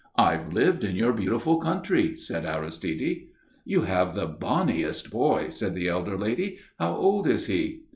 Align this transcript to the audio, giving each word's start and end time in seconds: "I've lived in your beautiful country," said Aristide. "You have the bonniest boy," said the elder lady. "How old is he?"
"I've 0.17 0.51
lived 0.51 0.83
in 0.83 0.95
your 0.95 1.13
beautiful 1.13 1.57
country," 1.57 2.15
said 2.15 2.43
Aristide. 2.43 3.27
"You 3.65 3.81
have 3.83 4.15
the 4.15 4.25
bonniest 4.25 5.11
boy," 5.11 5.49
said 5.49 5.75
the 5.75 5.89
elder 5.89 6.17
lady. 6.17 6.57
"How 6.79 6.95
old 6.95 7.27
is 7.27 7.45
he?" 7.45 7.81